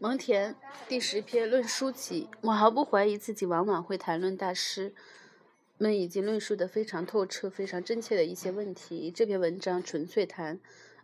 [0.00, 0.54] 蒙田
[0.88, 4.92] 第十篇论书集，我毫不怀疑自己往往会谈论大师
[5.78, 9.10] 们已经论述的非常透彻、非常真切的一些问题。
[9.14, 10.58] 这篇文章纯粹谈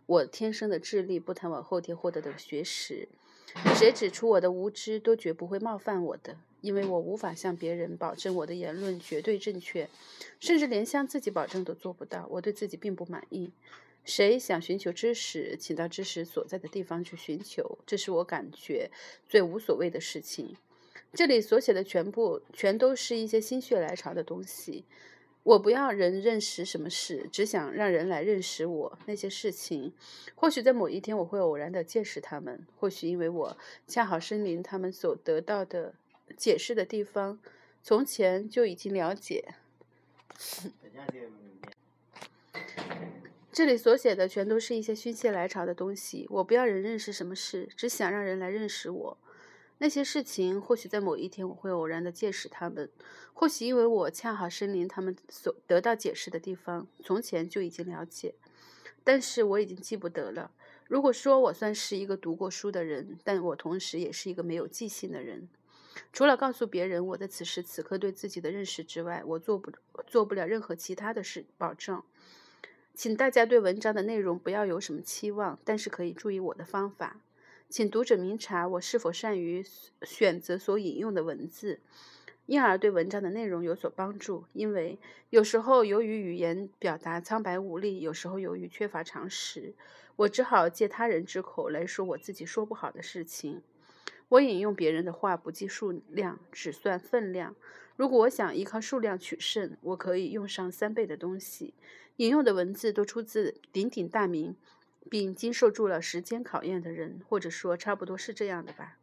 [0.05, 3.07] 我天生的智力，不谈我后天获得的学识。
[3.75, 9.89] 谁指出我的无知，都绝不会冒犯我的，因为我无法向别人保证我的言论绝对正确，
[10.39, 12.27] 甚至连向自己保证都做不到。
[12.29, 13.51] 我对自己并不满意。
[14.03, 18.89] 谁想寻求知识，请到知识所在的地方去寻求，这是我感觉
[19.29, 20.55] 最无所谓的事情。
[21.13, 24.85] 这里所写的全部，全都是一些心血来潮的东西。
[25.43, 28.99] 我不要人认识什么事，只想让人来认识我。
[29.07, 29.91] 那些事情，
[30.35, 33.57] 或许在某一天我会偶然的见识他们，或许因为我
[33.87, 35.95] 恰好身临他们所得到的
[36.37, 37.39] 解释的地方，
[37.81, 39.55] 从前就已经了解。
[43.51, 46.25] 这里所写的全都是一些心血来潮的东西。
[46.29, 49.17] 我不要人认识什么事，只想让人来认识我。
[49.79, 52.89] 那些事情，或许在某一天我会偶然的见识他们，
[53.33, 58.35] 或许因为我恰好身临他们所得到解释的地方，从前就已经了解。
[59.03, 60.51] 但是我已经记不得了。
[60.87, 65.49] 如果说我算是一个读过书的人，但我同时也是一个没有记性的人。
[66.13, 69.73] 除了告诉别人我在此时此刻对自己的认识之外，我做不
[70.07, 72.01] 做不了任何其他的事保证。
[72.93, 77.21] 请大家对文章的内容不要有什么期望，但是可以注意我的方法。
[77.69, 79.65] 请读者明察我是否善于
[80.03, 81.79] 选择所引用的文字，
[82.45, 84.43] 因而对文章的内容有所帮助。
[84.51, 89.73] 因为有时候由于语言表达苍白无力，有时候由于缺乏常识，
[90.17, 93.61] 我只好借他人之口来说我自己说不好的事情。
[94.27, 97.55] 我引用别人的话不计数量，只算分量。
[97.95, 101.73] 如果我想依靠数量取胜，我可以用上三倍的东西。
[102.21, 104.55] 引用的文字都出自鼎鼎大名，
[105.09, 108.99] 并经受住了时间考验的人，或者说差不多是这样的吧。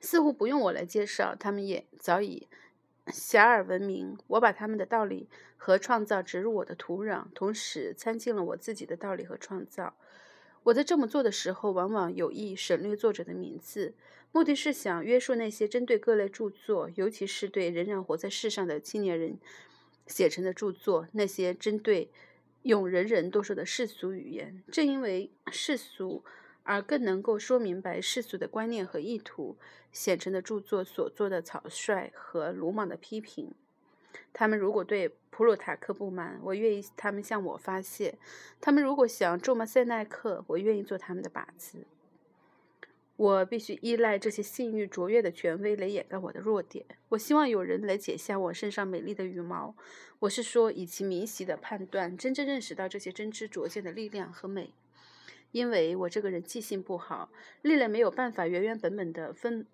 [0.00, 2.48] 似乎不用我来介绍，他们也早已
[3.08, 4.16] 遐迩闻名。
[4.28, 9.94] 我把他们的道理和创造植入我的土壤，同时参进了我自己的道理和创造。
[10.62, 13.92] 我在这么做的时候，往往有意省略作者的名字，
[14.32, 19.36] 目的是想约束那些针对各类著作，尤其是对仍然活在世上的青年人。
[20.06, 22.10] 写成的著作，那些针对
[22.62, 26.24] 用人人都说的世俗语言，正因为世俗
[26.62, 29.56] 而更能够说明白世俗的观念和意图，
[29.92, 33.52] 写成的著作所做的草率和鲁莽的批评。
[34.32, 38.14] 他们如果对普鲁塔克不满，我愿意他们向我发泄；
[38.60, 41.84] 他们如果想咒骂塞奈克，我愿意做他们的靶子。
[43.24, 46.84] 我必须依赖这些信誉卓越的权威来掩盖我的弱点。
[47.08, 49.74] 我希望有人来解下我身上美丽的羽毛。
[50.18, 54.74] 我是说，以其明晰的判断，真正认识到这些真知灼见的力量和美。
[55.52, 57.30] 因为我这个人记性不好，
[57.62, 59.66] 历来没有办法原原本本的分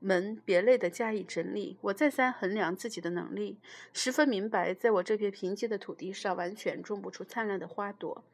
[0.00, 1.76] 门别类的加以整理。
[1.82, 3.58] 我再三衡量自己的能力，
[3.92, 8.24] 十分明白，在我这片贫瘠的土地上，完全种不出灿烂的花朵。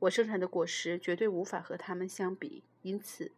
[0.00, 2.62] 我生产的果实绝对无法和他们相比。
[2.82, 3.32] 因此。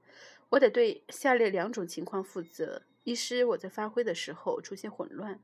[0.50, 5.38] 我得对下列两种情况负责：一是我在发挥的时候出现混乱；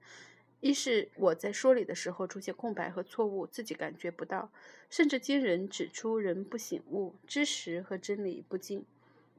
[0.61, 4.53] 一是我在说理的时候出现空白和错误，自己感觉不到，
[4.89, 8.87] 甚至经人指出人不醒悟，知识和真理不精，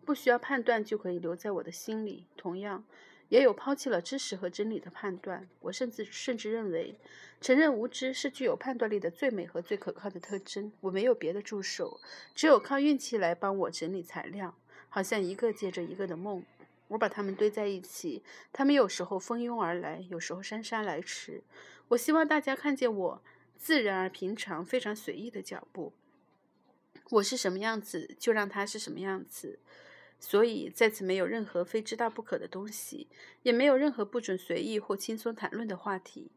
[0.03, 2.27] 不需要判断就可以留在我的心里。
[2.35, 2.83] 同样，
[3.29, 5.47] 也有抛弃了知识和真理的判断。
[5.61, 6.99] 我甚至甚至认为，
[7.39, 10.73] 承认无知是具有判断力的最美和最可靠的特征。
[10.81, 12.01] 我没有别的助手，
[12.35, 14.57] 只有靠运气来帮我整理材料。
[14.93, 16.43] 好像一个接着一个的梦，
[16.89, 18.21] 我把它们堆在一起。
[18.51, 21.41] 它们有时候蜂拥而来，有时候姗姗来迟。
[21.87, 23.23] 我希望大家看见我
[23.57, 25.93] 自然而平常、非常随意的脚步。
[27.09, 29.57] 我是什么样子，就让它是什么样子。
[30.19, 33.07] 所以在此没有任何非知道不可的东西，
[33.41, 36.29] 也没有任何不准随意或轻松谈论的话题。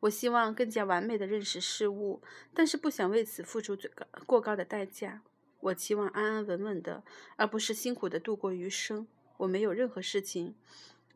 [0.00, 2.20] 我希望更加完美的认识事物，
[2.52, 5.22] 但是不想为此付出最高过高的代价。
[5.62, 7.04] 我期望安安稳稳的，
[7.36, 9.06] 而不是辛苦的度过余生。
[9.36, 10.54] 我没有任何事情，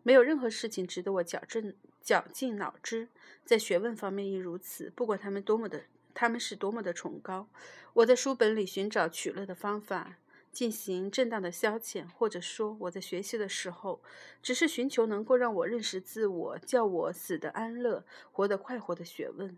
[0.03, 3.09] 没有任何事情值得我绞尽绞尽脑汁。
[3.45, 4.91] 在学问方面亦如此。
[4.95, 5.85] 不管他们多么的，
[6.15, 7.49] 他们是多么的崇高，
[7.93, 10.19] 我在书本里寻找取乐的方法，
[10.53, 14.01] 进行正当的消遣，或者说我在学习的时候，
[14.41, 19.57] 只是寻求能够让我认识自我，叫我死得安乐，活得快活的学问。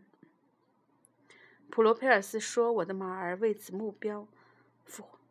[1.70, 4.26] 普罗佩尔斯说：“我的马儿为此目标。”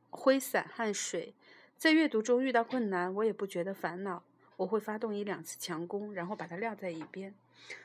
[0.10, 1.34] 挥洒汗水，
[1.78, 4.24] 在阅读中遇到困难，我也不觉得烦恼。
[4.58, 7.34] 我会发动一两次强攻，然后把它撂在一边。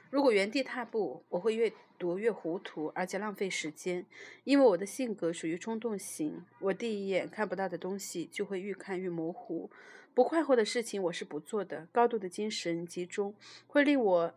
[0.08, 4.06] 如果原地踏步，我会越读越糊涂，而且浪费时间。
[4.44, 9.70] 因为我的性格属于冲动型，我第一眼看不到的东西就会愈看愈模糊。
[10.14, 11.86] 不快活的事情我是不做的。
[11.92, 13.34] 高度的精神集中
[13.66, 14.34] 会令我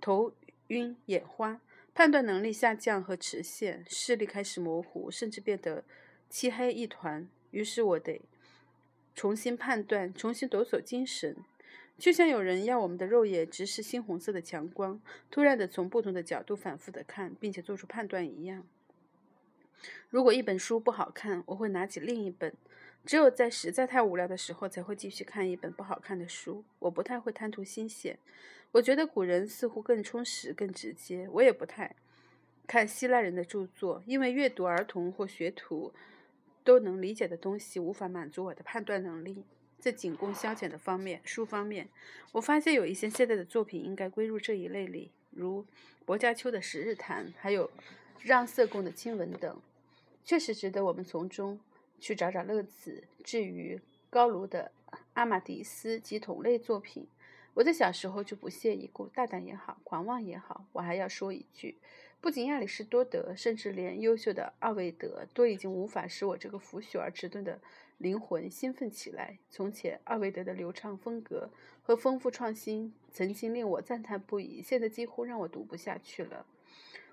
[0.00, 0.32] 头
[0.68, 1.60] 晕眼花，
[1.94, 5.84] 判断能力下降和迟线，视力开始模糊，甚至变得
[6.36, 7.26] 漆黑一团。
[7.50, 8.20] 于是我得
[9.14, 11.34] 重新判断，重新抖擞精神。
[11.96, 15.00] 就像有人要我们的肉眼直视猩红色的强光，
[15.30, 18.66] 突然的从不同的角度反复的看，并且做出判断一样。
[20.10, 22.52] 如果一本书不好看，我会拿起另一本；
[23.06, 26.62] 只有在实在太无聊的时候，才会继续看一本不好看的书。
[26.80, 28.18] 我不太会贪图新鲜。
[28.72, 31.26] 我觉得古人似乎更充实、更直接。
[31.32, 31.96] 我也不太
[32.66, 35.94] 看希腊人的著作，因为阅读儿童或学徒
[36.66, 39.44] 都能理解的东西，无法满足我的判断能力。
[39.78, 41.88] 在仅供消遣的方面，书方面，
[42.32, 45.64] 我发现有一些现在的作品应该归入这一类里，如
[46.04, 47.70] 薄伽丘的《十日谈》，还有
[48.20, 49.60] 让色贡的亲吻等，
[50.24, 51.60] 确实值得我们从中
[52.00, 53.04] 去找找乐子。
[53.22, 53.80] 至于
[54.10, 54.72] 高卢的
[55.14, 57.06] 《阿马迪斯》及同类作品，
[57.54, 60.66] 我在小时候就不屑一顾，大胆也好，狂妄也好。
[60.72, 61.76] 我还要说一句，
[62.26, 67.60] 不仅亚里士多德，甚至连优秀的奥维德，都已经无法使我这个腐朽而迟钝的。
[67.98, 69.38] 灵魂兴奋起来。
[69.48, 71.48] 从前，奥维德的流畅风格
[71.84, 76.44] 和丰富创新曾经令我赞叹不已，现在几乎让我读不下去了。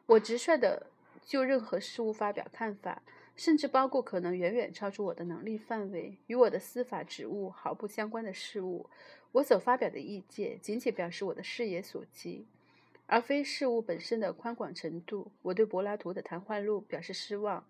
[0.07, 0.87] 我直率地
[1.23, 3.03] 就任何事物发表看法，
[3.35, 8.89] 甚至包括可能远远超出我的能力范围、与我的司法职务毫不相关的事物。
[9.33, 12.47] 我所发表的意见仅仅表示我的视野所及，
[13.13, 15.31] 而非事物本身的宽广程度。
[15.43, 17.63] 我对柏拉图的《谈话录》表示失望。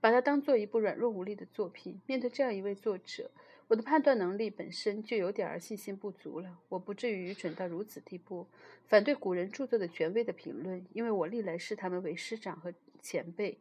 [0.00, 1.98] 把它当做一部软弱无力的作品。
[2.06, 3.30] 面对这样一位作者，
[3.68, 6.58] 我的判断能力本身就有点儿信心不足了。
[6.68, 8.46] 我不至于愚蠢到如此地步，
[8.86, 13.58] 反对古人著作的权威的评论，因为我历来视他们为师长和前辈。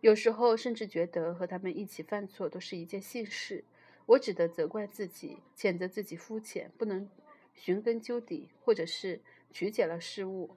[0.00, 3.62] 有时候甚至觉得和他们一起犯错都是一件幸事。
[4.06, 7.06] 我只得责怪自己，谴责自己肤浅，不能
[7.54, 9.20] 寻根究底，或者是
[9.50, 10.50] 曲解了事物。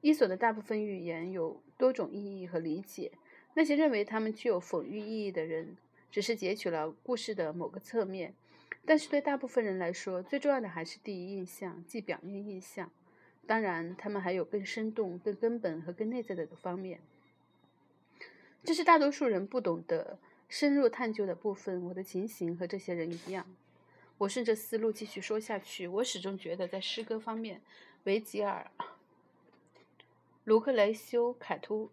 [0.00, 3.12] 伊索的大部分寓言有多种意义和理解。
[3.54, 5.76] 那些认为他们具有讽喻意义的人，
[6.10, 8.34] 只是截取了故事的某个侧面，
[8.84, 12.90] 但是对大部分人来说，最重要的还是第一印象，即表面印象。
[13.46, 17.00] 当然，他们还有更生动、更根本和更内在的方面。
[18.62, 20.18] 这是大多数人不懂得
[20.48, 21.84] 深入探究的部分。
[21.84, 23.46] 我的情形和这些人一样。
[24.18, 25.86] 我顺着思路继续说下去。
[25.86, 27.60] 我始终觉得，在诗歌方面，
[28.06, 28.70] 维吉尔、
[30.44, 31.90] 卢克雷修、凯图。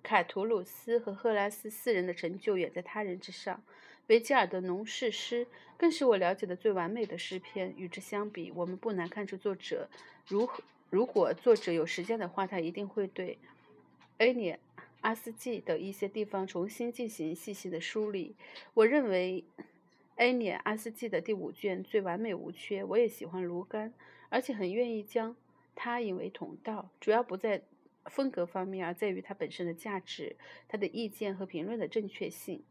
[0.00, 3.62] 凯图鲁斯和赫拉斯四人的成就远在他人之上。
[4.06, 5.46] 维吉尔的农事诗
[5.76, 7.74] 更是我了解的最完美的诗篇。
[7.76, 9.88] 与之相比，我们不难看出作者
[10.26, 10.62] 如何。
[10.90, 13.34] 如果作者有时间的话，他一定会对
[14.18, 14.60] 《埃涅
[15.00, 18.36] 阿斯纪》的一些地方重新进行细细的梳理。
[18.74, 19.44] 我认为
[20.16, 22.84] 《埃涅阿斯纪》的第五卷最完美无缺。
[22.84, 23.92] 我也喜欢卢甘，
[24.28, 25.36] 而且很愿意将
[25.74, 26.90] 他引为同道。
[27.00, 27.62] 主要不在。
[28.04, 30.36] 风格方面，而在于它本身的价值，
[30.66, 32.62] 他的意见和评论的正确性。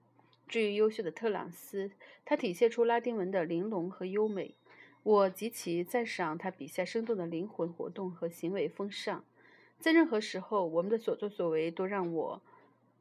[0.48, 1.92] 至于优秀的特朗斯，
[2.25, 4.56] 他体现出拉丁文的玲珑和优美。
[5.04, 9.24] 我极其赞赏他笔下生动的灵魂活动和行为风尚。
[9.80, 12.42] 在任何时候，我们的所作所为都让我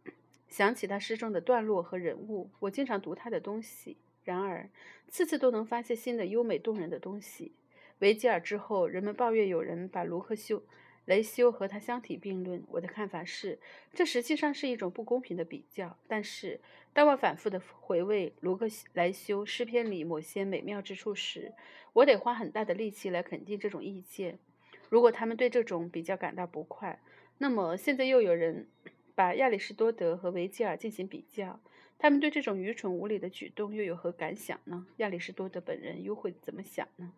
[0.50, 2.50] 想起他诗中的段落和人物。
[2.58, 4.68] 我经常读他的东西，然而
[5.08, 7.52] 次次都能发现新的优美动人的东西。
[8.00, 10.62] 维吉尔之后，人们抱怨有人把卢克修。
[11.06, 13.60] 雷修和他相提并论，我的看法是，
[13.94, 15.96] 这实际上是一种不公平的比较。
[16.08, 16.60] 但是，
[16.92, 21.52] 当我反复的回味卢克莱修诗篇里某些美妙之处时，
[21.92, 24.40] 我得花很大的力气来肯定这种意见。
[24.88, 26.98] 如果他们对这种比较感到不快，
[27.38, 28.66] 那么现在又有人
[29.14, 31.60] 把亚里士多德和维吉尔进行比较，
[31.98, 34.84] 他们对这种愚蠢无礼的举动又有何感想呢？
[34.96, 37.12] 亚里士多德本人又会怎么想呢？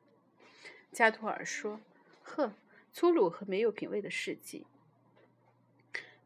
[0.92, 1.80] 加图尔说
[2.22, 2.52] ：“呵。”
[2.90, 4.66] 粗鲁和没有品味的事迹，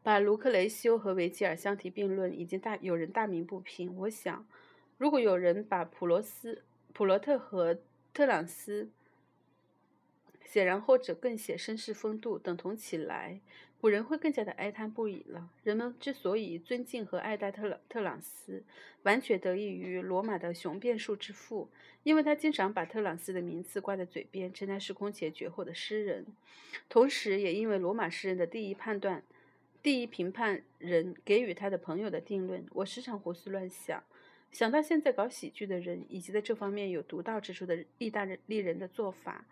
[0.01, 3.95] 把卢克雷修和维吉尔相提并论，已经大有人大鸣不平。
[3.97, 4.47] 我想，
[4.97, 7.77] 如果有人把普罗斯、普罗特和
[8.11, 8.89] 特朗斯，
[10.45, 13.41] 显然或者更显绅士风度，等同起来。
[13.83, 15.49] 古人会更加的哀叹不已了。
[15.61, 18.63] 人们之所以尊敬和爱戴特朗特朗斯，
[19.01, 21.67] 完全得益于罗马的雄辩术之父，
[22.03, 26.25] 因为他经常把特朗斯的名字挂在嘴边，称他是空前绝后的诗人。
[26.87, 29.21] 同时，也因为罗马诗人的第一判断、
[29.81, 32.65] 第一评判人给予他的朋友的定论。
[32.75, 34.01] 我时常胡思乱想，
[34.53, 39.43] 想到现在搞喜剧的人，以及在这方面有独到之处的意大利人的做法，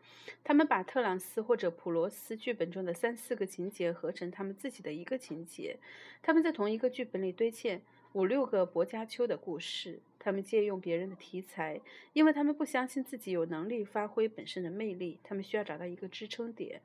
[0.44, 5.80] 他们把特朗斯或者普罗斯剧本中的三四个情节合成他们自己的一个情节。
[6.22, 7.80] 他们在同一个剧本里堆砌
[8.14, 10.00] 五六个薄伽丘的故事。
[10.20, 11.82] 他们借用别人的题材，
[12.14, 15.20] 因为他们不相信自己有能力发挥本身的魅力。
[15.24, 16.80] 他们需要找到一个支撑点。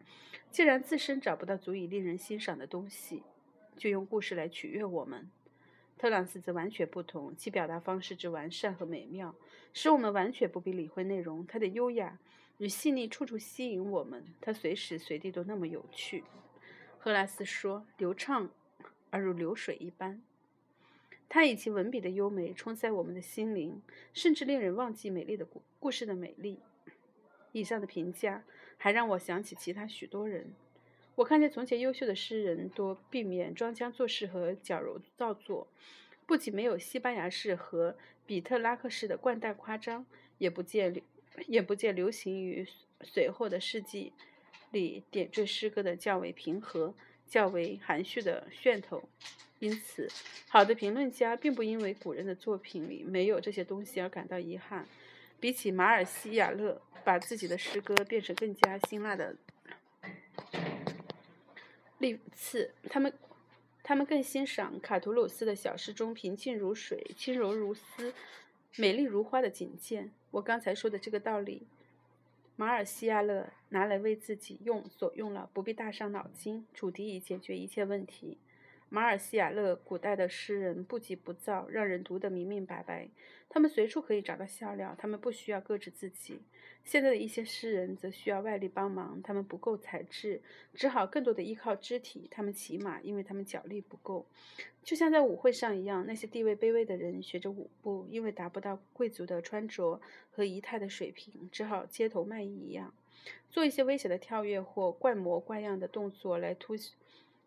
[0.50, 3.22] 既然自身找不到足以令人欣赏的东西，
[3.76, 5.30] 就用故事来取悦我们。
[5.98, 9.34] 特朗斯则完全不同，其表达方式之完善和美妙，
[9.72, 11.46] 使我们完全不必理会内容。
[11.46, 12.18] 他的优雅
[12.58, 16.24] 与细腻处处吸引我们，他随时随地都那么有趣。
[16.98, 18.50] 赫拉斯说：“流畅
[19.10, 20.20] 而如流水一般。”
[21.28, 23.80] 他以其文笔的优美冲塞我们的心灵，
[24.12, 26.60] 甚至令人忘记美丽的故故事的美丽。
[27.52, 28.44] 以上的评价
[28.76, 30.52] 还让我想起其他许多人。
[31.16, 35.66] 我看见从前优秀的诗人多避免装腔作势和矫揉造作，
[36.26, 37.96] 不仅没有西班牙式和
[38.26, 40.04] 比特拉克式的冠带夸张，
[40.36, 41.02] 也不见流
[41.46, 42.66] 也不见流行于
[43.00, 44.12] 随后的世纪
[44.72, 46.94] 里点缀诗歌的较为平和、
[47.26, 49.08] 较为含蓄的噱头。
[49.58, 50.06] 因此，
[50.50, 54.86] 好的评论家并不因为古人的作品里没有这些东西而感到遗憾。
[55.40, 59.34] 比起马尔西亚勒把自己的诗歌变成更加辛辣的。
[61.98, 63.12] 历次，他们
[63.82, 68.12] 他们更欣赏卡图鲁斯的小诗中平静如水、轻柔如丝、
[68.76, 70.10] 美丽如花的景见。
[70.32, 71.66] 我刚才说的这个道理，
[72.56, 78.38] 马尔西亚勒拿来为自己用所用了，不必大伤脑筋，主题已解决一切问题。
[78.88, 83.08] 马尔西亚勒古代的诗人不急不躁，让人读得明明白白。
[83.48, 86.40] 他们随处可以找到笑料，他们不需要搁置自己。
[86.84, 90.40] 现在的一些诗人则需要外力帮忙，他们不够才智，
[90.72, 92.28] 只好更多的依靠肢体。
[92.30, 94.24] 他们骑马，因为他们脚力不够，
[94.84, 96.06] 就像在舞会上一样。
[96.06, 100.00] 那些地位卑微的人学着舞步，因为达不到贵族的穿着
[100.30, 102.94] 和仪态的水平，只好街头卖艺一样，
[103.50, 106.76] 做一些危险的跳跃或怪模怪样的动作来突。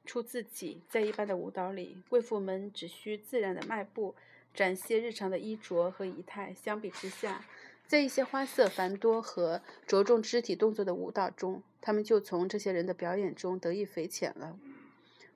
[0.05, 4.15] 出自己，在一般的舞蹈里，贵妇们只需自然的迈步，
[4.53, 6.53] 展现日常的衣着和仪态。
[6.53, 7.45] 相比之下，
[7.85, 14.57] 在一些花色繁多和着重肢体动作的舞蹈中，他们就从这些人的表演中得以匪浅了。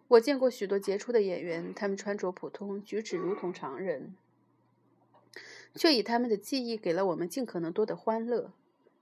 [0.07, 4.15] 我见过许多杰出的演员，他们穿着普通，举止如同常人，
[5.75, 8.51] 却以他们的技艺给了我们尽可能多的欢乐。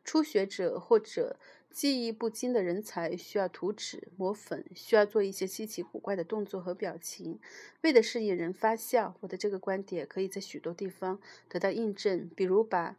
[0.04, 1.38] 初学者或者。
[1.72, 7.40] 技艺不精的人才需要涂纸、抹粉，需要做一些稀奇古怪的动作和表情，
[7.82, 9.16] 为的是引人发笑。
[9.22, 12.96] 我的这个观点可以在许多地方得到印证，比如把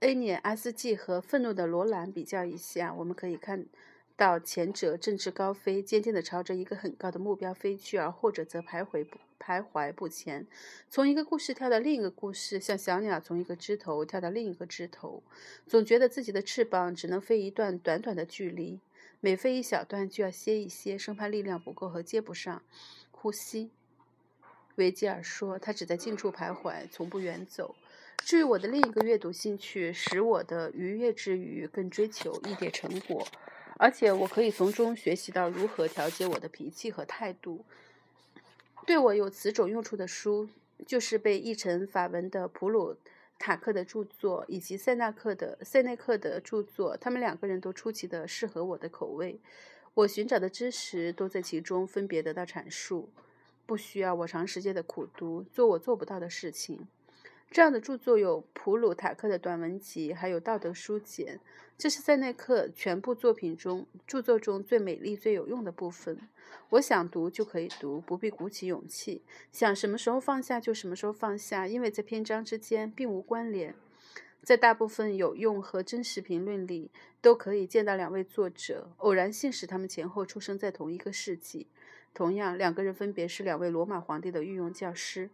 [0.00, 3.66] 恩涅阿斯季和愤怒的罗兰比较一下，我们可以看。
[4.18, 10.46] 到前者振翅高飞，坚定地朝着一个很高的目标飞去，而后者则徘徊不徘徊不前，
[10.88, 15.22] 从一个故事跳到另一个故事，像小鸟从一个枝头跳到另一个枝头，
[15.66, 18.80] 总觉得自己的翅膀只能飞一段短短的距离，
[19.20, 22.62] 每飞一小段就要歇一歇，生怕力量不够和接不上
[23.10, 23.70] 呼吸。
[24.76, 27.74] 维吉尔说：“他只在近处徘徊，从不远走。”
[28.24, 33.26] 至于我的另一个阅读兴趣，使我的愉悦之余更追求一点成果。
[33.78, 37.64] 而且我可以从中学习到如何调节我的脾气和态度。
[38.86, 40.48] 对我有此种用处的书，
[40.86, 42.96] 就是被译成法文的普鲁
[43.36, 46.96] 塔克的著作，以及塞纳克的塞内克的著作。
[46.96, 49.40] 他们两个人都出奇的适合我的口味。
[49.94, 53.08] 我寻找的知识都在其中分别得到阐述，
[53.66, 56.86] 不需要我长时间的苦读，做我做不到的事情。
[57.50, 61.40] 这样的著作有普鲁塔克的短文集，还有道德书简。
[61.78, 66.18] 这是塞内克全部作品中著作中最美丽、最有用的部分。
[66.70, 69.22] 我想读就可以读，不必鼓起勇气。
[69.52, 73.74] 想什么时候放下就什么时候放下，因为在篇章之间并无关联。
[74.42, 78.90] 在大部分有用和真实评论里，都可以见到两位作者。
[78.98, 81.66] 偶然性使他们前后出生在同一个世纪。
[82.16, 85.28] 同样，两个人分别是两位罗马皇帝的御用教师。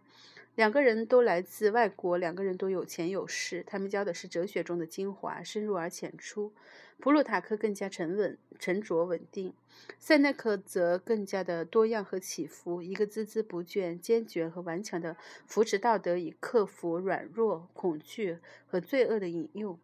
[0.55, 3.63] 两个人都来自外国，两个人都有钱有势。
[3.65, 6.51] 他们教的是哲学中的精华，深入而浅出。
[6.99, 9.53] 普鲁塔克更加沉稳、沉着、稳定，
[9.97, 12.81] 塞内克则更加的多样和起伏。
[12.81, 15.15] 一个孜孜不倦、坚决和顽强的
[15.47, 19.79] 扶持道德，以克服软弱、恐惧和罪恶的引诱。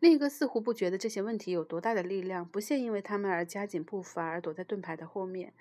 [0.00, 5.52] 另一个似乎不觉得这些问题有多大的力量，不屑因为他们而加紧步伐，而躲在盾牌的后面。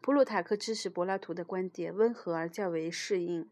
[0.00, 3.48] 普鲁塔克支持柏拉图的观点，温和而较为适应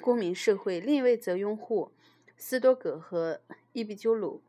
[0.00, 1.90] 公民社会；另一位则拥护
[2.36, 3.40] 斯多葛和
[3.72, 4.42] 伊壁鸠鲁，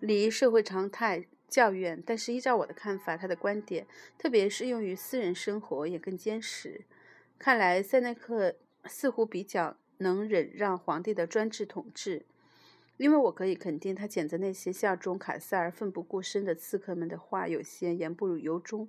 [0.00, 2.02] 离社会常态较远。
[2.04, 3.86] 但是依照我的看法，他的观点，
[4.18, 6.82] 特别适用于私人生活，也更坚实。
[7.38, 12.24] 看来塞内克似乎比较能忍让皇帝的专制统治，
[13.00, 18.86] 因为我可以肯定，他谴责那些效忠卡塞尔、奋不顾身的刺客们的话有些言不由衷，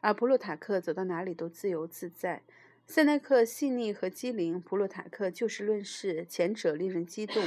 [0.00, 2.42] 而普鲁塔克走到哪里都自由自在。
[2.88, 7.40] 塞内克细腻和机灵，普鲁塔克就事论事，前者令人激动，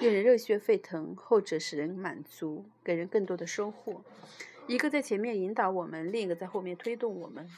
[0.00, 4.02] 令人热血沸腾；后者使人满足，给人更多的收获。
[4.66, 7.48] 一个在前面引导我们，另一个在后面推动我们。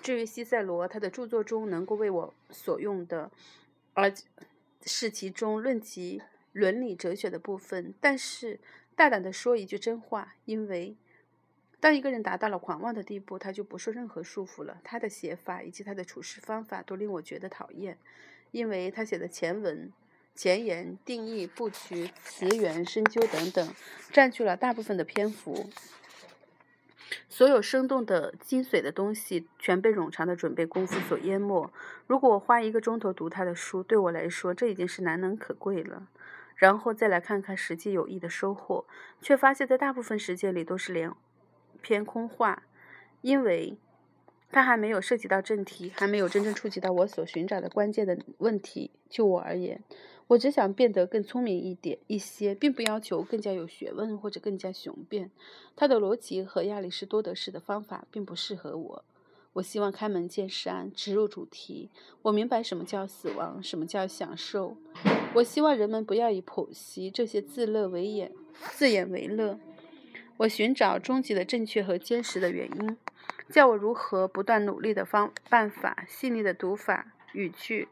[0.00, 3.30] 至于西塞罗，他的著作中能够为我所用的，
[3.92, 4.10] 而
[4.86, 6.22] 是其中论及
[6.54, 7.92] 伦理哲学的部分。
[8.00, 8.58] 但是，
[8.96, 10.96] 大胆地说一句真话，因为
[11.78, 14.80] 当一个人达到了狂妄的地步，他就不受任何束缚了。
[14.82, 17.98] 他的写法以及他的处事方法都令我觉得讨厌，
[18.52, 19.92] 因为他写的前文、
[20.34, 23.74] 前言、定义、布局、词源、深究等等，
[24.10, 25.68] 占据了大部分的篇幅。
[27.28, 31.70] 所有生动的、精髓的东西，全被冗长的准备功夫所淹没。
[32.06, 36.08] 如果我花一个钟头读他的书，对我来说，这已经是难能可贵了。
[36.54, 38.86] 然后再来看看实际有益的收获，
[39.20, 41.12] 却发现，在大部分时间里都是连
[41.82, 42.62] 篇空话，
[43.20, 43.76] 因为
[44.50, 48.90] 他还没有涉及到正题，还没有真正触及到我所寻找的关键的问题。
[49.08, 49.82] 就我而言。
[50.28, 55.30] 我只想变得更聪明一点一些，并不要求更加有学问或者更加雄辩。
[55.76, 59.04] 他的逻辑和亚里士多德式的方法并不适合我。
[59.54, 61.88] 我希望开门见山，直入主题。
[62.22, 64.76] 我明白什么叫死亡，什么叫享受。
[65.34, 68.32] 我希望人们不要以剖析这些自乐为眼，
[68.72, 69.58] 自眼为乐。
[70.38, 72.96] 我寻找终极的正确和坚实的原因，
[73.48, 77.88] 叫我如何不断努力的方办法，细腻的读法，语句。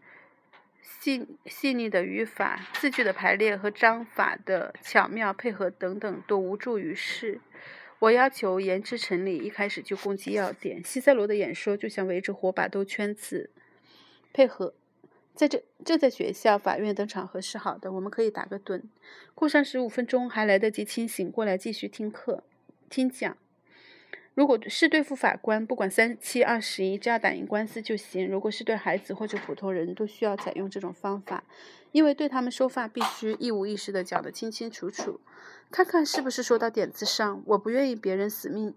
[0.82, 7.40] 细细腻的语法、字句的排列和章法的巧妙配合等等，都无助于事。
[8.02, 10.82] 我要求言之成理，一开始就攻击要点。
[10.82, 13.50] 西塞罗的演说就像围着火把兜圈子，
[14.32, 14.74] 配合。
[15.36, 18.82] 在这这在学校、法院等场合是好的，我们可以打个盹，
[19.36, 22.42] 过上十五分钟，还来得及清醒过来继续听课、
[22.90, 23.36] 听讲。
[24.34, 28.28] 如果是对付法官，不管三七二十一，只要打赢官司就行。
[28.28, 31.44] 如果是对孩子或者普通人，都需要采用这种方法，
[31.92, 35.20] 因为对他们说话必须一五一十的讲得清清楚楚。
[35.70, 37.42] 看看是不是说到点子上。
[37.46, 38.74] 我不愿意别人死命，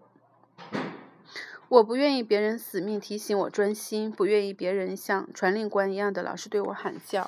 [1.67, 7.25] 我不愿意别人死命提醒我专心，不愿意别人像传令官一样的老是对我喊叫。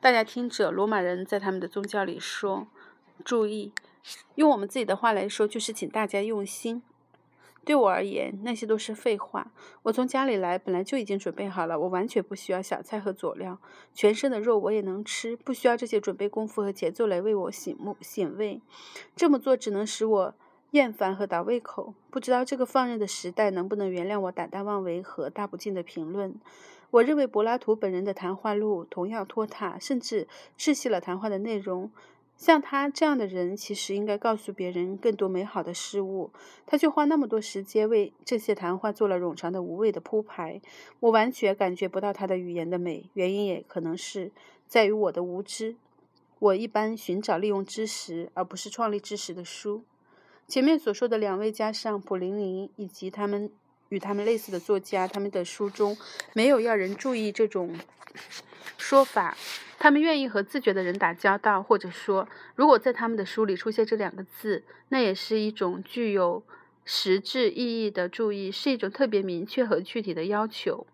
[0.00, 2.68] 大家听着，罗马人在他们的宗教里说
[3.24, 3.72] ：“注意，
[4.36, 6.82] 用我们自己的话来说，就是请大家用心。”
[7.68, 9.52] 对我而言，那些都是废话。
[9.82, 13.58] 我从家里来，本来就已经准备好了，我完全不需要小菜和佐料，
[13.92, 18.62] 全身的肉我也能吃，不需要这些准备功夫和节奏来为我醒目醒胃。
[19.14, 20.34] 这么做只能使我
[20.70, 21.92] 厌烦和倒胃口。
[22.08, 26.34] 不知道这个放任的时代能不能原谅我胆大妄为和大不敬的评论。
[26.92, 30.26] 我认为柏拉图本人的谈话录同样拖沓，甚至
[30.58, 31.90] 窒息了谈话的内容。
[32.38, 36.30] 像他这样的人，其实应该告诉别人更多美好的事物，
[36.64, 40.60] 他却花那么多时间为这些谈话做了冗长的、无谓的铺排。
[41.00, 44.30] 我完全感觉不到他的语言的美，原因也可能是
[44.68, 45.74] 在于我的无知。
[46.38, 49.82] 我一般寻找利用知识而不是创立知识的书。
[50.46, 53.50] 前面所说的两位，加上普林尼以及他们
[53.88, 55.96] 与他们类似的作家，他们的书中
[56.34, 57.76] 没有要人注意这种
[58.88, 59.36] 说法。
[59.78, 66.42] 他们愿意和自觉的人打交道，或者说，如果在他们的书里出现这两个字，那也是一种具有
[66.86, 70.86] 实质意义的注意，是一种特别明确和具体的要求。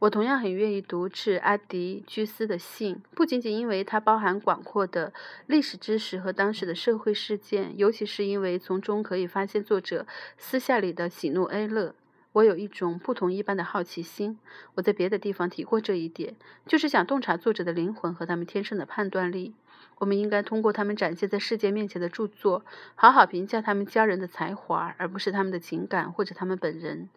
[0.00, 5.12] 我同样很愿意读致阿迪居斯的信，不仅仅因为它包含广阔的
[5.46, 11.94] 历史知识和当时的社会事件，尤其是因为从中可以发现作者私下里的喜怒哀乐。
[12.36, 14.38] 我有一种不同一般的好奇心，
[14.74, 19.54] 我在别的地方提过这一点，就是想洞察作者的灵魂和他们天生的判断力。
[19.98, 22.62] 我们应该通过他们展现在世界面前的著作，
[22.94, 27.08] 好好评价他们家人的才华，而不是他们的情感或者他们本人。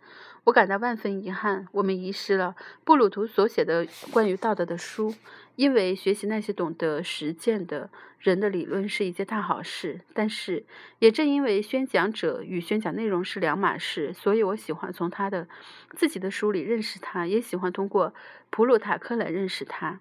[0.45, 2.55] 我感到万分遗憾，我们遗失了
[2.85, 5.13] 布鲁图所写的关于道德的书。
[5.59, 10.63] 因为学习那些懂得实践的人的理论是一件大好事，但是
[10.99, 15.49] 也正因为宣讲者与宣讲内容是两码事，所以我喜欢从他的
[15.97, 18.13] 自己的书里认识他，也喜欢通过
[18.49, 19.99] 普鲁塔克来认识他。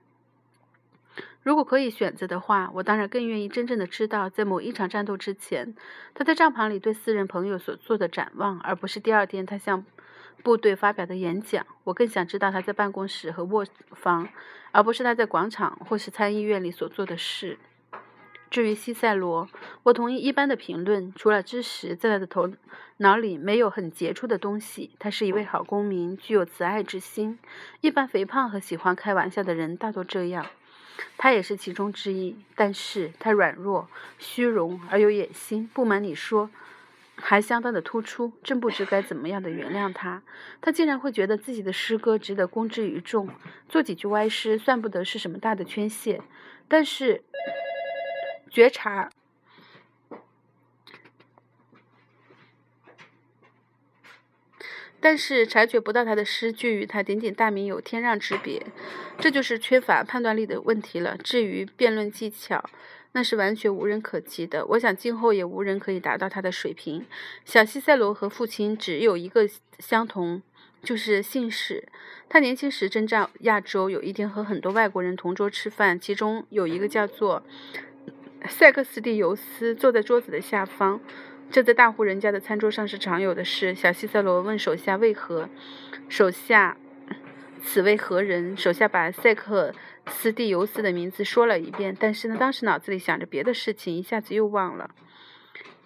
[1.43, 5.75] 如果可以选择的话，我当然更愿意真正的知道，在某一场战斗之前，
[6.15, 9.85] 他在帐篷里对私人朋友所做的展望，而不是第二天他向
[10.43, 11.67] 部队发表的演讲。
[11.85, 14.29] 我更想知道他在办公室和卧房。
[14.71, 17.59] 而不是他在广场或是参议院里所做的事。
[18.51, 19.49] 至于西塞罗，
[19.83, 22.51] 我同意一般的评论，除了知识，在他的头
[22.99, 24.91] 脑里没有很杰出的东西。
[24.99, 27.39] 他是一位好公民，具有慈爱之心。
[27.81, 30.47] 一般肥胖和喜欢开玩笑的人大多这样，
[31.17, 32.37] 他也是其中之一。
[32.55, 36.51] 但是他软弱、虚荣而有野心，不瞒你说，
[37.21, 38.33] 还相当的突出。
[38.43, 40.23] 真不知该怎么样的原谅他。
[40.61, 43.29] 他竟然会觉得自己的诗歌值得公之于众，
[43.69, 46.21] 做几句歪诗算不得是什么大的缺陷。
[46.67, 47.25] 但是。
[48.51, 49.11] 觉察，
[54.99, 58.67] 但是察觉不到他的诗句与他鼎鼎大名有天壤之别，
[59.19, 61.19] 这就是缺乏判断力的问题了。
[61.19, 62.65] 至于辩论技巧，
[63.13, 64.65] 那是完全无人可及的。
[64.67, 67.05] 我想今后也无人可以达到他的水平。
[67.45, 70.43] 小西塞罗和父亲只有一个相同，
[70.83, 71.89] 就是姓氏。
[72.29, 77.43] 他年轻时征战亚洲，有一天和很多外国人同桌吃饭，其中有一个叫做。
[78.49, 81.01] 塞克斯蒂尤斯坐在桌子的下方，
[81.51, 83.75] 这在大户人家的餐桌上是常有的事。
[83.75, 85.49] 小西塞罗问手下为何，
[86.09, 86.77] 手下
[87.61, 88.57] 此为何人？
[88.57, 89.75] 手下把塞克
[90.09, 94.91] 斯蒂尤斯的名字说了一遍，但是呢，当时脑子里想着别的事情，一下子又忘了。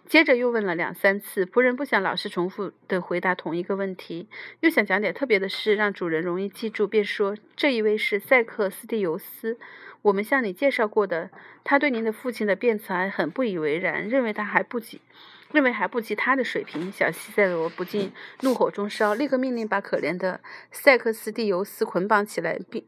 [0.06, 4.28] 接着又问了两三次，仆人不想老是重复的回答同一个问题，
[4.60, 9.58] 又想讲点特别的事，让主人容易记住，便说这一位是塞克斯蒂尤斯。
[10.02, 11.30] 我们向你介绍过的，
[11.64, 15.00] 他对您的父亲的辩才很不以为然，认为他还不及，
[15.52, 16.90] 认为还不及他的水平。
[16.92, 22.84] 小西塞罗不禁怒火中烧，立刻命令把可怜的塞克斯蒂尤斯捆绑起来，并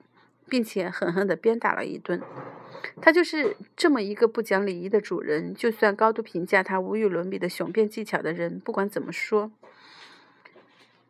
[0.49, 2.21] 并且狠狠地鞭打了一顿。
[3.01, 9.51] 他就是这么一个不讲礼仪的主人，就算高度评价他无与伦比的雄辩技巧的人，不管怎么说。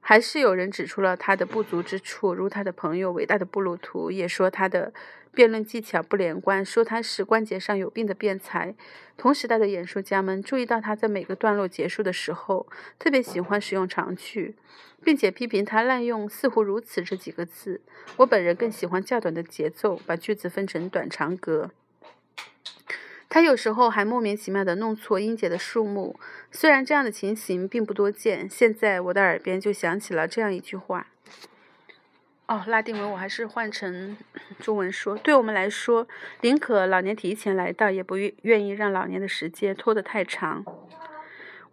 [0.00, 4.92] 还是有人指出了他的不足之处，如他的朋友伟大的布鲁图也说他的
[5.34, 8.74] 辩论技巧不连贯，说他是关节上有病的辩才。
[9.16, 12.66] 同时代的演说家们注意到他在每个段落结束的时候
[12.98, 14.54] 特别喜欢使用长句，
[15.02, 17.80] 并且批评他滥用“似乎如此”这几个字。
[18.16, 21.70] 我本人更喜欢较短的节奏，把句子分成短长格。
[23.28, 26.18] 他有时候还莫名其妙地弄错音节的数目，
[26.52, 28.48] 虽然这样的情形并不多见。
[28.48, 31.08] 现在我的耳边就响起了这样一句话
[32.46, 34.16] ：“哦，拉丁文我还是换成
[34.60, 35.16] 中文说。
[35.16, 36.06] 对我们来说，
[36.42, 40.64] 宁可老年提前来到，也不愿愿意让老年的时间拖得太长。”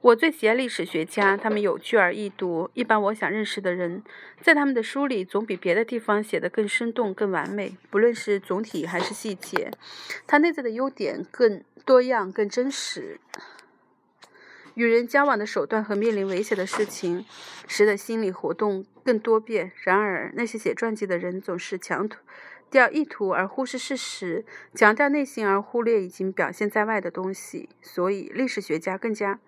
[0.01, 2.71] 我最喜爱历史学家，他们有趣而易读。
[2.73, 4.01] 一般我想认识的人，
[4.41, 9.69] 在他们的书里总比别的地方写得更生动、更完美，不论是总体还是细节。
[10.25, 13.19] 他内在的优点更多样、更真实。
[14.75, 17.25] 与人交往的手段和面临危险的事情，
[17.67, 19.71] 使得心理活动更多变。
[19.83, 22.09] 然而，那些写传记的人总是强
[22.69, 27.69] 调意图而忽视事实，强调内心而忽略已经表现在外的东西。
[27.81, 29.39] 所以，历史学家更加。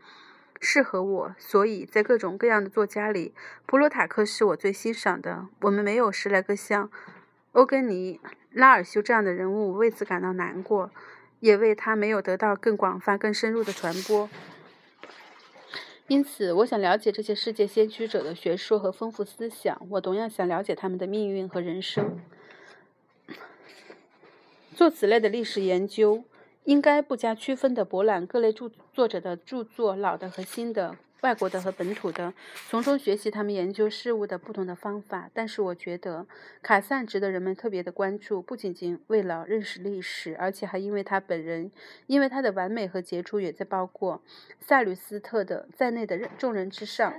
[0.65, 3.33] 适合我，所以在各种各样的作家里，
[3.65, 5.47] 普鲁塔克是我最欣赏的。
[5.59, 6.89] 我们没有十来个像
[7.51, 10.89] 欧根尼、拉尔修这样的人物，为此感到难过，
[11.41, 14.29] 也为他没有得到更广泛、更深入的传播。
[16.07, 19.79] 因此，我想了解这些世界先驱者的学说和丰富思想。
[19.89, 22.19] 我同样想了解他们的命运和人生。
[24.75, 26.23] 做此类的历史研究。
[26.65, 32.33] 应该不加区分地博览各类著作者的著作，老的和新的，外国的和本土的，
[32.69, 35.29] 从中学习他们研究事物的不同的方法。
[35.33, 36.27] 但是我觉得
[36.61, 41.71] 卡赞值得人们特别的关注，不仅仅为了认识历史，而且还因为他本人，
[42.07, 44.21] 因为他的完美和杰出也在包括
[44.59, 47.13] 萨吕斯特的在内的众人之上。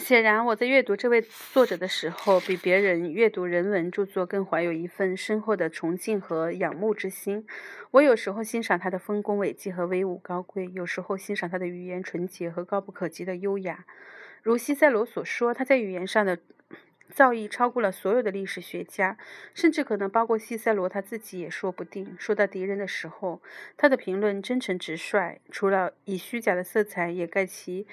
[0.00, 7.46] 显然，我在阅读这位作者的时候，比别人阅读人文著作更怀有一份深厚的崇敬和仰慕之心。
[7.90, 13.84] 我有时候欣赏他的丰功伟绩和威武高贵，有时候欣赏他的语言纯洁和高不可及的优雅。
[14.42, 16.38] 如西塞罗所说，他在语言上的
[17.10, 19.18] 造诣超过了所有的历史学家，
[19.54, 22.16] 甚至可能包括西塞罗他自己也说不定。
[22.18, 23.42] 说到敌人的时候，
[23.76, 27.86] 他的评论真诚直率，除了以虚假的色彩掩盖其。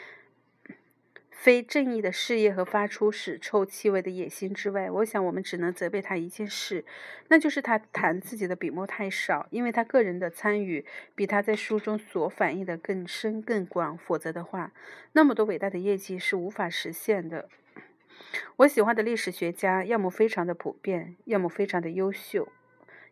[1.38, 6.84] 非正义的事业和发出屎臭气味的野心之外，我想我们只能责备他一件事，
[7.28, 13.96] 那就是他谈自己的笔墨太少，因为他个人的参与比他在书中所反映的更深更广。
[13.96, 14.74] 否则的话，
[15.14, 17.48] 那么多伟大的业绩是无法实现的。
[18.58, 22.50] 我喜欢的历史学家，要么非常的普遍，要么非常的优秀。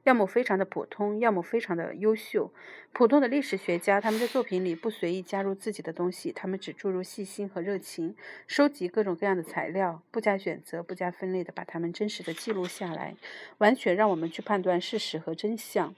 [0.06, 2.54] 要么非常的普通，要么非常的优秀。
[2.94, 8.16] 普通的历史学家，他们在作品里不随意加入自己的东西，他们只注入细心和热情，
[8.46, 13.16] 收集各种各样的材料，不加选择、不加分类的把它们真实的记录下来，
[13.58, 15.96] 完全让我们去判断事实和真相。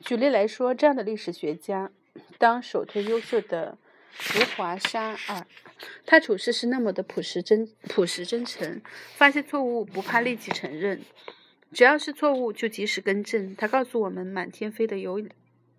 [0.00, 1.92] 举例来说，这样的历史学家，
[2.38, 3.76] 当首推优秀的
[4.10, 5.46] 福华沙尔，
[6.06, 8.80] 他处事是那么的朴实真朴实真诚，
[9.14, 11.02] 发现错误不怕立即承认，
[11.72, 13.56] 只要是错误就及时更正。
[13.56, 15.22] 他告诉我们满天飞的邮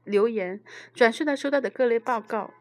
[0.03, 0.59] 留言，
[0.93, 2.53] 转述他收到的各类报告。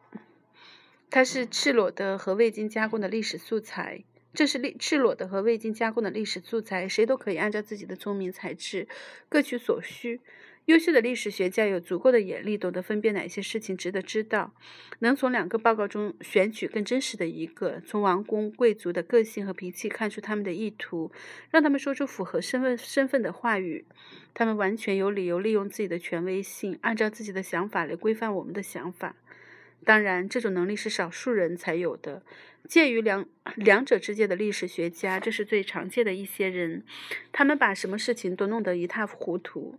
[1.11, 8.89] 它是赤裸的和未经加工的历史素材，这是历赤裸的和未经加工的历史素材，谁都可以按照自己的聪明才智
[9.29, 10.21] 各取所需。
[10.67, 14.55] 优秀的历史学家有足够的眼力，懂得分辨哪些事情值得知道，
[15.01, 21.11] 能从两个报告中选取更真实的一个，从王公贵族的个性和脾气看出他们的意图，
[21.51, 23.85] 让他们说出符合身份身份的话语。
[24.35, 29.17] 他们完全有理由利用自己的权威性，按照自己的想法来规范我们的想法。
[29.85, 32.23] 当然，这种能力是少数人才有的。
[32.69, 36.85] 介于两两者之间的历史学家，这是最常见的一些人。
[37.33, 39.77] 他们把什么事情都弄得一塌糊涂。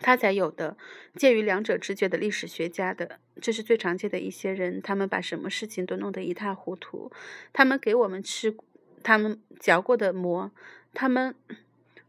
[0.00, 0.76] 他才有的
[1.14, 4.80] 介于两者之间的历史学家的，这是最常见的一些人。
[4.80, 7.10] 他们把什么事情都弄得一塌糊涂。
[7.52, 8.56] 他们给我们吃
[9.02, 10.50] 他们嚼过的馍，
[10.94, 11.34] 他们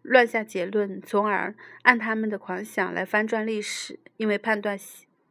[0.01, 4.77] 乱下结论，从而按他们的狂想来翻转历史，因为判断。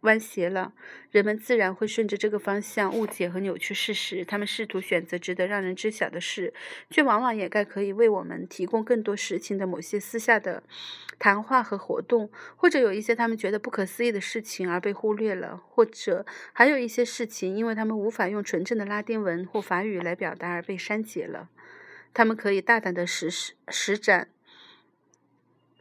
[0.06, 0.72] 弯斜了，
[1.10, 4.24] 人们自然会顺着这个方向误解和扭曲事实。
[4.24, 6.54] 他们试图选择值得让人知晓的事，
[6.88, 10.62] 却往往掩盖可以为我们提供更多实情的某些私下的
[11.18, 21.50] 谈话和活动，或者有一些他们觉得不可思议的事情而被忽略了，或者还有一些事情，因为他们无法用纯正的拉丁文或法语来表达而被删节了。
[22.14, 24.28] 他们可以大胆的实施施展。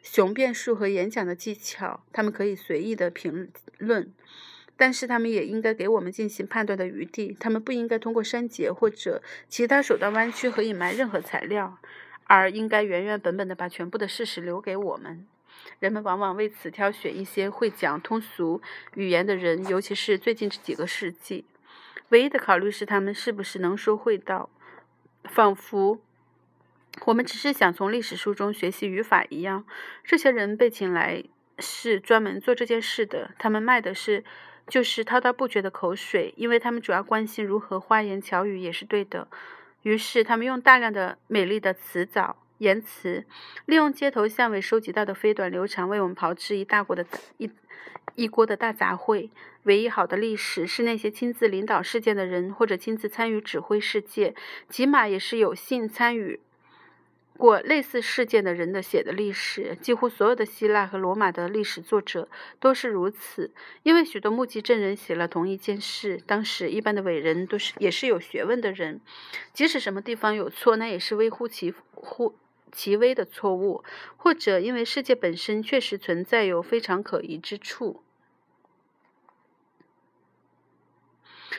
[0.04, 4.14] 雄辩术和演讲的技巧，他们可以随意的评论，
[4.78, 7.36] 但是他们也应该给我们进行判断的余地。
[7.40, 11.78] 他们不应该通过删节或者其他手段弯曲和隐瞒任何材料，
[12.26, 15.26] 而应该原原本本的把全部的事实留给我们。
[15.80, 18.62] 人们往往为此挑选一些会讲通俗
[18.96, 21.46] 语言的人，尤其是最近这几个世纪。
[22.10, 24.50] 唯一的考虑是他们是不是能说会道，
[25.24, 26.00] 仿佛。
[27.06, 29.66] 我们只是想从历史书中学习语法一样，
[30.04, 31.24] 这些人被请来
[31.60, 33.32] 是专门做这件事的。
[33.38, 34.24] 他们卖的是
[34.68, 39.28] 就是滔滔不绝的口水，因为他们主要关心如何花言巧语也是对的。
[39.84, 43.24] 于是他们用大量的美丽的词藻言辞，
[43.66, 47.06] 利用街头巷尾收集到的飞短流长，为我们炮制一大锅的
[47.38, 47.50] 一
[48.16, 49.30] 一锅的大杂烩。
[49.64, 54.34] 唯一好的历史是那些亲自领导事件的人，或者亲自参与指挥世界，
[54.70, 56.40] 起码也是有幸参与。
[57.38, 63.52] 过类似事件的人的写的历史，几乎所有的希腊和罗马的历史作者都是如此。
[63.84, 66.22] 因为许多目击证人写了同一件事。
[66.26, 69.02] 当时一般的伟人都是也是有学问的人，
[69.54, 72.34] 即使什么地方有错，那也是微乎其乎
[72.72, 73.84] 其微的错误，
[74.16, 78.05] 或者因为世界本身确实存在有非常可疑之处。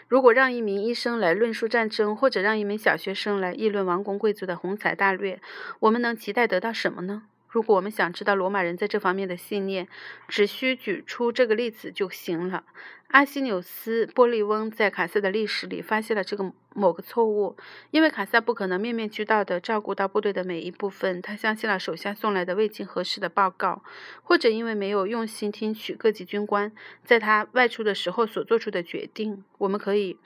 [0.09, 5.41] 如果让一名医生来论述战争，或者让一名小学生来议论王公贵族的宏才大略，
[5.81, 7.25] 我们能期待得到什么呢？
[7.49, 9.89] 如果我们想知道罗马人在这方面的信念，
[10.29, 12.65] 只需举出这个例子就行了。
[13.09, 17.57] 阿西纽斯·波利翁在卡塞的历史里发现了这个某个错误，
[17.93, 23.83] 因为卡塞不可能面面俱到地照顾到部队的每一部分，他相信了手下送来的未经核实的报告，
[24.25, 26.73] 或者因为没有用心听取各级军官
[27.05, 29.45] 在他外出的时候所做出的决定。
[29.59, 30.19] 我们可以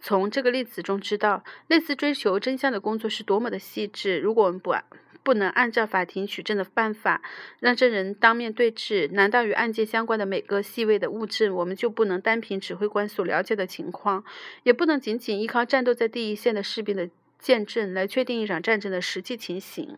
[0.00, 4.18] 从这个例子中知道，类似追求真相的工作是多么的细致。
[4.18, 4.72] 如果我们不
[5.22, 7.22] 不能按照法庭取证的办法
[7.60, 14.24] 让证人当面对质，难道与案件相关的每个细微的物证，我们就不能单凭指挥官所了解的情况，
[14.64, 17.08] 也不能仅仅依靠战斗在第一线的士兵的
[17.38, 19.96] 见证来确定一场战争的实际情形？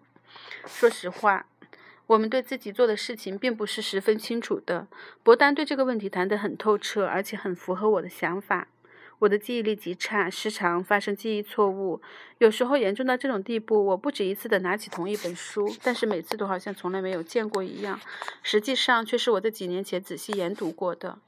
[0.67, 1.47] 说实话，
[2.07, 4.87] 我们对自己做的事情并不是十分清楚的。
[5.23, 8.69] 伯丹对这个问题谈得很透彻，而且很符合我的想法。
[9.25, 12.01] 我的记忆力极差，时常发生记忆错误，
[12.39, 17.99] 有时候严重到这种地步，我不止一次地拿起同一本书，但是每次都好像从来没有见过一样，
[18.43, 21.19] 实际上却是我在几年前仔细研读过的，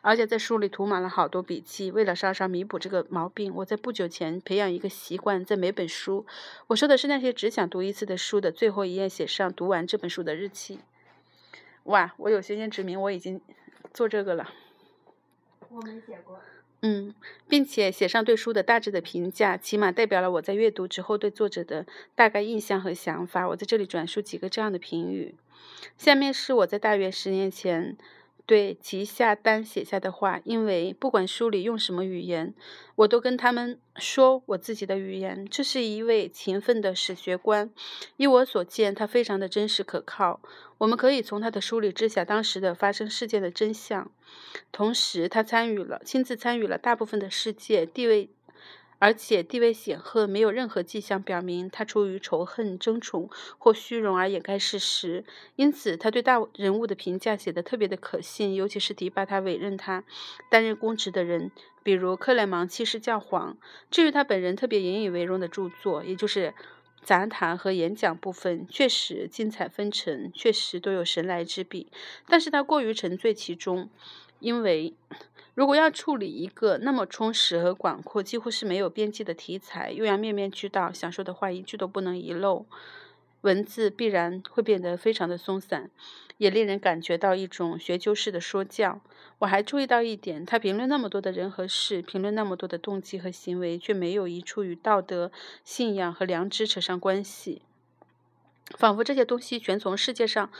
[0.00, 1.90] 而且在书里涂满了好多笔记。
[1.90, 6.24] 为了稍稍弥补这个毛病，我在不久前培养一个习惯，在每本书，
[6.68, 10.80] 我说的是那些只想读一次的书的最后一页写上读完这本书的日期。
[11.84, 13.42] 哇，我有先见之明，我已经
[13.92, 14.48] 做这个了。
[15.68, 16.40] 我没写过。
[16.82, 17.14] 嗯，
[17.48, 23.48] 并且写上对书的大致的评价，起码代表了我在阅读之后对作者的大概印象和想法。
[23.48, 25.34] 我在这里转述几个这样的评语。
[25.96, 27.96] 下面是我在大约十年前。
[28.52, 32.52] 对其下单写下的话，因为不管书里用什么语言，
[32.96, 35.48] 我都跟他们说我自己的语言。
[35.50, 37.70] 这是一位勤奋的史学官，
[38.18, 40.42] 依我所见，他非常的真实可靠。
[40.76, 44.10] 我们可以从他的书里知晓当时的发生事件的真相。
[44.70, 48.28] 同时，他参与了，亲自参与了大部分的世界，地位。
[49.02, 55.24] 而且地位显赫，没有任何迹象表明他出于仇恨、争宠或虚荣而掩盖事实。
[55.56, 60.04] 因此，他对大人物的评价写得特别的可信，尤其是提拔他、委任他
[60.48, 61.50] 担任公职的人，
[61.82, 63.56] 比如克莱芒七世教皇。
[63.90, 66.54] 至于他本人特别引以为荣的著作，也就是
[67.02, 71.88] 杂谈和演讲部分，确实精彩纷呈，确实都有神来之笔。
[72.28, 73.90] 但是他过于沉醉其中，
[74.42, 74.94] 因为。
[75.54, 82.64] 如果要处理一个那么充实和广阔、几乎是没有边际的题材，又要面面俱到，想说的话一句都不能遗漏，
[83.42, 85.90] 文字必然会变得非常的松散，
[86.38, 89.02] 也令人感觉到一种学究式的说教。
[89.40, 95.30] 我还注意到一点，他评论那么多的人和事，评论那么多的动机和行为，却没有一处与道德、
[95.62, 97.60] 信仰和良知扯上关系。
[98.78, 100.50] 仿佛这些东西全从世界上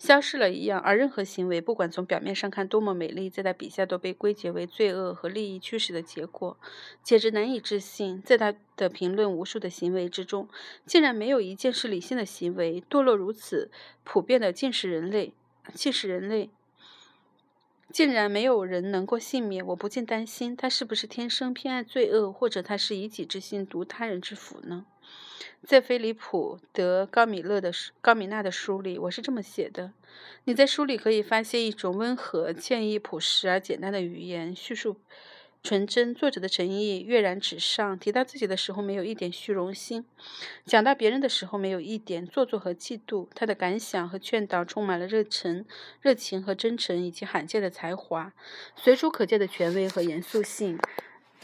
[0.00, 6.56] 消失了一样，而任何行为，不管从表面上看多么美丽，在他笔下都被归结为罪恶和利益驱使的结果，
[7.02, 8.22] 简直难以置信。
[8.22, 10.48] 在他的评论无数的行为之中，
[10.86, 12.82] 竟然没有一件是理性的行为。
[12.88, 13.70] 堕落如此
[14.02, 15.34] 普遍的尽是人类，
[15.74, 16.48] 尽是人类，
[17.92, 19.64] 竟然没有人能够幸免。
[19.66, 24.86] 我不禁担心，他是不是天生偏爱罪恶，或者他是以己之心度他人之福呢？
[25.62, 27.70] 在菲利普·德·高米勒的
[28.00, 29.92] 高米纳的书里，我是这么写的：
[30.44, 34.96] 你在书里可以发现一种温和、建议朴实而简单的语言，叙述
[35.62, 37.98] 纯真，作者的诚意跃然纸上。
[37.98, 40.02] 提到自己的时候，没有一点虚荣心；
[40.64, 43.28] 讲到别人的时候，没有一点做作和嫉妒。
[43.34, 45.66] 他的感想和劝导充满了热忱、
[46.00, 48.32] 热情和真诚，以及罕见的才华，
[48.74, 50.78] 随处可见的权威和严肃性，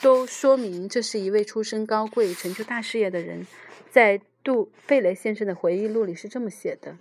[0.00, 3.46] 都说明这是一位出身高贵、成就大事业的人。
[3.90, 6.96] 在杜贝雷先生的回忆录里是这么写的：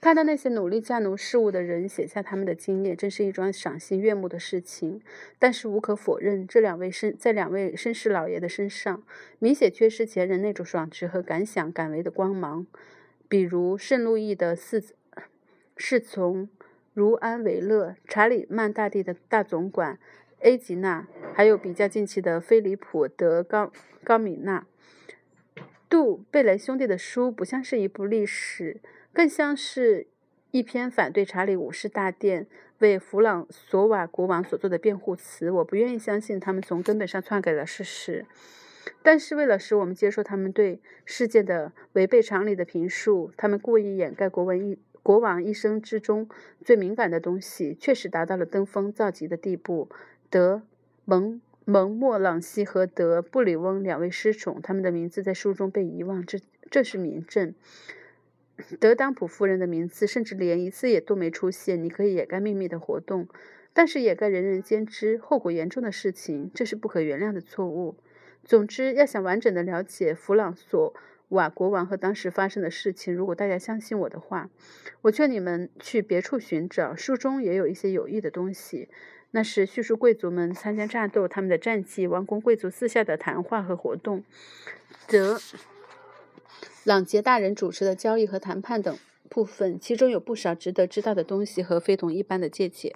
[0.00, 5.00] 看到那些努力驾奴事务的人写下他们的经验，真是一桩赏心悦目的事情。
[5.38, 9.02] 但是无可否认，这两位绅在两位绅士老爷的身上，
[9.38, 12.66] 明显缺失前人那种爽直和敢想敢为的光芒。
[13.28, 14.82] 比如圣路易的侍
[15.76, 16.48] 侍从
[16.94, 19.98] 茹安维勒、查理曼大帝的大总管
[20.42, 24.66] A 吉纳，还有比较近期的菲利普·德高高米纳。
[25.88, 28.80] 杜贝雷兄弟的书不像是一部历史，
[29.12, 30.08] 更像是
[30.50, 35.48] 一篇反对查理五世大殿为弗朗索瓦国王所做的辩护词。
[35.48, 38.26] 我不愿意相信他们从根本上篡改了事实，
[39.00, 46.28] 但是为了使我们接受他们对事件的违背常理的评述，他们故意掩盖国文一国王一生之中
[46.64, 49.88] 最敏感的东西，确实达到了登峰造极的地步。
[50.32, 50.62] 德
[51.04, 51.42] 蒙。
[51.64, 56.40] 蒙莫朗西和德布里翁两位失宠，他们的名字在书中被遗忘，这
[56.70, 57.54] 这是明证。
[58.80, 61.80] 德当普夫人的名字甚至连一次也都没出现。
[61.80, 63.28] 你可以掩盖秘密的活动，
[63.74, 67.94] 但是掩盖人人皆知、后果严重的事情，这是不可原谅的错误。
[68.42, 70.94] 总之，要想完整的了解弗朗索
[71.28, 74.50] 瓦国王和当时发生的事情，如果大家相信我的话，
[75.02, 78.88] 我劝你们去别处寻找，书中也有一些有益的东西。
[79.32, 84.22] 那是叙述贵族们参加战斗、他们的战绩、王公贵族私下的谈话和活动，
[85.08, 85.40] 则
[86.84, 88.96] 朗杰大人主持的交易和谈判等
[89.28, 92.94] 部分，其中有不少值得知道的东西和非同一般的见解。